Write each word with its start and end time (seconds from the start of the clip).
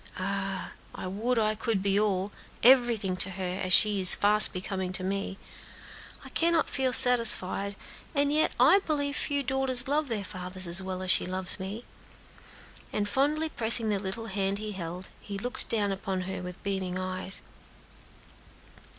Ah! 0.17 0.71
I 0.95 1.05
would 1.05 1.37
I 1.37 1.53
could 1.53 1.83
be 1.83 1.99
all 1.99 2.31
everything 2.63 3.15
to 3.17 3.29
her, 3.29 3.61
as 3.63 3.71
she 3.71 4.01
is 4.01 4.15
fast 4.15 4.51
becoming 4.51 4.91
to 4.93 5.03
me. 5.03 5.37
I 6.25 6.29
cannot 6.29 6.71
feel 6.71 6.91
satisfied, 6.91 7.75
and 8.15 8.33
yet 8.33 8.51
I 8.59 8.79
believe 8.79 9.15
few 9.15 9.43
daughters 9.43 9.87
love 9.87 10.07
their 10.07 10.23
fathers 10.23 10.65
as 10.65 10.81
well 10.81 11.03
as 11.03 11.11
she 11.11 11.27
loves 11.27 11.59
me;" 11.59 11.85
and 12.91 13.07
fondly 13.07 13.49
pressing 13.49 13.89
the 13.89 13.99
little 13.99 14.25
hand 14.25 14.57
he 14.57 14.71
held, 14.71 15.09
he 15.19 15.37
looked 15.37 15.69
down 15.69 15.91
upon 15.91 16.21
her 16.21 16.41
with 16.41 16.63
beaming 16.63 16.97
eyes. 16.97 17.41